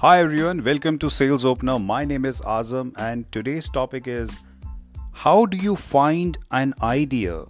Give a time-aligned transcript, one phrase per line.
[0.00, 1.78] Hi everyone, welcome to Sales Opener.
[1.78, 4.38] My name is Azam, and today's topic is
[5.12, 7.44] how do you find an idea,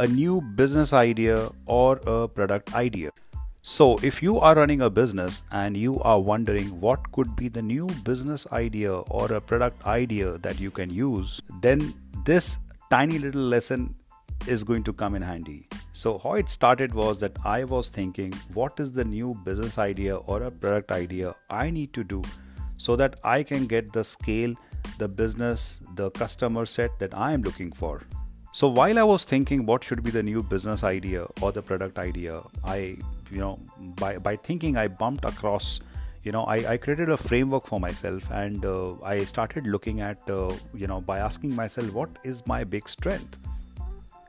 [0.00, 3.10] a new business idea, or a product idea?
[3.62, 7.62] So, if you are running a business and you are wondering what could be the
[7.62, 11.94] new business idea or a product idea that you can use, then
[12.24, 12.58] this
[12.90, 13.94] tiny little lesson
[14.48, 15.68] is going to come in handy.
[15.96, 20.16] So, how it started was that I was thinking, what is the new business idea
[20.16, 22.20] or a product idea I need to do
[22.76, 24.54] so that I can get the scale,
[24.98, 28.02] the business, the customer set that I am looking for.
[28.52, 31.98] So, while I was thinking what should be the new business idea or the product
[31.98, 32.98] idea, I,
[33.30, 33.58] you know,
[33.96, 35.80] by, by thinking, I bumped across
[36.24, 40.18] you know I, I, created a framework for myself and uh, i started looking at
[40.28, 43.38] uh, you know by asking myself what is my big strength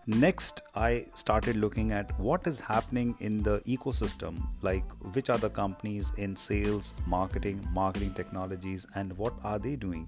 [0.09, 5.49] Next, I started looking at what is happening in the ecosystem, like which are the
[5.49, 10.07] companies in sales, marketing, marketing technologies, and what are they doing,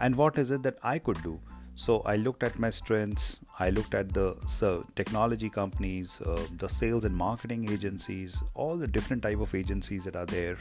[0.00, 1.38] and what is it that I could do.
[1.74, 3.40] So I looked at my strengths.
[3.58, 8.86] I looked at the so, technology companies, uh, the sales and marketing agencies, all the
[8.86, 10.56] different type of agencies that are there.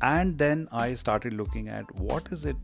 [0.00, 2.56] And then I started looking at what is it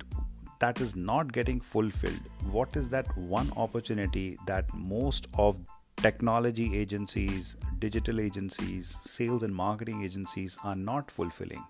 [0.63, 5.61] that is not getting fulfilled what is that one opportunity that most of
[5.97, 11.65] technology agencies digital agencies sales and marketing agencies are not fulfilling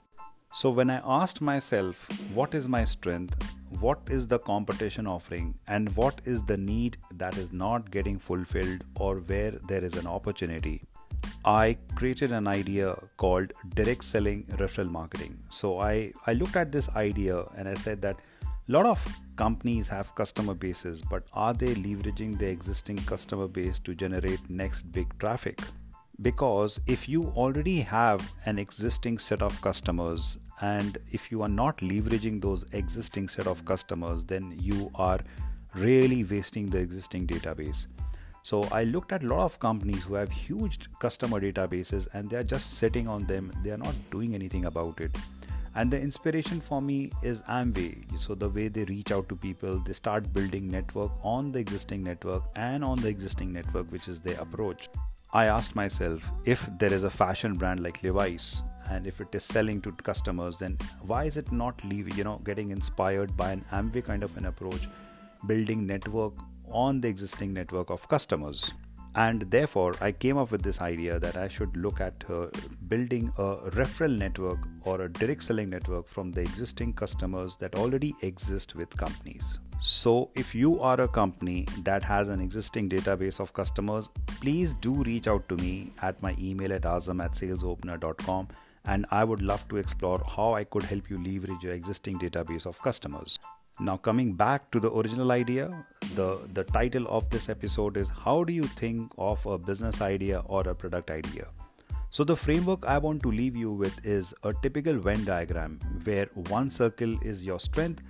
[0.60, 2.06] so when i asked myself
[2.38, 7.36] what is my strength what is the competition offering and what is the need that
[7.38, 10.80] is not getting fulfilled or where there is an opportunity
[11.44, 15.38] I created an idea called direct selling referral marketing.
[15.50, 18.16] So I, I looked at this idea and I said that
[18.68, 19.04] lot of
[19.36, 24.82] companies have customer bases, but are they leveraging their existing customer base to generate next
[24.92, 25.60] big traffic?
[26.20, 31.78] Because if you already have an existing set of customers and if you are not
[31.78, 35.18] leveraging those existing set of customers, then you are
[35.74, 37.86] really wasting the existing database.
[38.44, 42.36] So I looked at a lot of companies who have huge customer databases and they
[42.36, 45.16] are just sitting on them, they are not doing anything about it
[45.74, 47.96] and the inspiration for me is amway.
[48.18, 52.02] So the way they reach out to people they start building network on the existing
[52.02, 54.88] network and on the existing network which is their approach.
[55.32, 59.44] I asked myself if there is a fashion brand like levi's and if it is
[59.44, 63.64] selling to customers then why is it not leave you know getting inspired by an
[63.72, 64.88] amway kind of an approach
[65.46, 66.34] building network
[66.70, 68.72] on the existing network of customers
[69.14, 72.46] and therefore i came up with this idea that i should look at uh,
[72.88, 78.14] building a referral network or a direct selling network from the existing customers that already
[78.22, 79.58] exist with companies.
[79.80, 85.02] So if you are a company that has an existing database of customers please do
[85.04, 88.48] reach out to me at my email at azam at salesopener.com
[88.84, 92.66] and i would love to explore how i could help you leverage your existing database
[92.66, 93.38] of customers
[93.80, 95.84] now, coming back to the original idea,
[96.14, 100.42] the, the title of this episode is How Do You Think of a Business Idea
[100.46, 101.48] or a Product Idea?
[102.10, 106.26] So, the framework I want to leave you with is a typical Venn diagram where
[106.48, 108.02] one circle is your strength,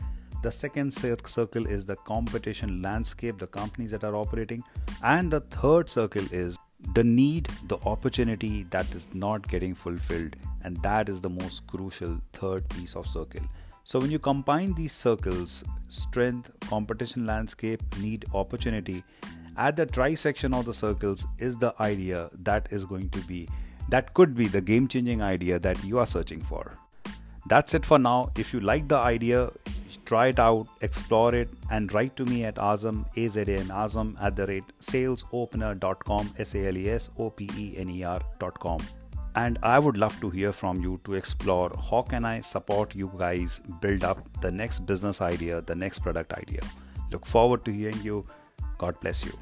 [0.42, 4.64] the second circle is the competition landscape, the companies that are operating,
[5.04, 6.58] and the third circle is
[6.94, 10.34] the need, the opportunity that is not getting fulfilled,
[10.64, 13.42] and that is the most crucial third piece of circle.
[13.84, 19.04] So, when you combine these circles strength, competition landscape, need, opportunity
[19.56, 23.48] at the trisection of the circles is the idea that is going to be,
[23.90, 26.78] that could be the game changing idea that you are searching for.
[27.46, 28.30] That's it for now.
[28.38, 29.50] If you like the idea,
[30.06, 34.64] try it out, explore it, and write to me at azam, azam at the rate
[34.80, 38.80] salesopener.com, S-A-L-E-S-O-P-E-N-E-R.com
[39.34, 43.10] and i would love to hear from you to explore how can i support you
[43.18, 46.60] guys build up the next business idea the next product idea.
[47.10, 48.26] Look forward to hearing you.
[48.78, 49.32] God bless you